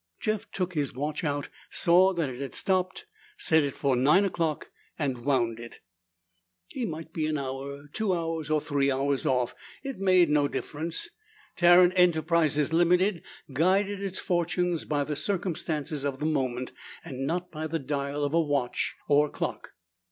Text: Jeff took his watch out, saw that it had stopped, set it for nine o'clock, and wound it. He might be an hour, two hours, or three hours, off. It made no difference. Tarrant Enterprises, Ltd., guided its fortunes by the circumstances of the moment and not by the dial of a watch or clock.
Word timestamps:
Jeff 0.19 0.49
took 0.49 0.73
his 0.73 0.95
watch 0.95 1.23
out, 1.23 1.47
saw 1.69 2.11
that 2.11 2.27
it 2.27 2.41
had 2.41 2.55
stopped, 2.55 3.05
set 3.37 3.61
it 3.61 3.75
for 3.75 3.95
nine 3.95 4.25
o'clock, 4.25 4.71
and 4.97 5.23
wound 5.25 5.59
it. 5.59 5.79
He 6.65 6.87
might 6.87 7.13
be 7.13 7.27
an 7.27 7.37
hour, 7.37 7.83
two 7.93 8.11
hours, 8.11 8.49
or 8.49 8.59
three 8.59 8.89
hours, 8.91 9.27
off. 9.27 9.53
It 9.83 9.99
made 9.99 10.31
no 10.31 10.47
difference. 10.47 11.09
Tarrant 11.55 11.93
Enterprises, 11.95 12.71
Ltd., 12.71 13.21
guided 13.53 14.01
its 14.01 14.17
fortunes 14.17 14.85
by 14.85 15.03
the 15.03 15.15
circumstances 15.15 16.03
of 16.03 16.17
the 16.17 16.25
moment 16.25 16.71
and 17.05 17.27
not 17.27 17.51
by 17.51 17.67
the 17.67 17.77
dial 17.77 18.23
of 18.23 18.33
a 18.33 18.41
watch 18.41 18.95
or 19.07 19.29
clock. 19.29 19.73